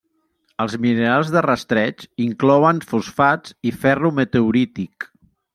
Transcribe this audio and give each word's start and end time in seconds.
Els 0.63 0.77
minerals 0.85 1.29
de 1.35 1.43
rastreig 1.47 2.01
inclouen 2.25 2.81
fosfats 2.95 3.57
i 3.73 3.77
ferro 3.85 4.15
meteorític. 4.23 5.11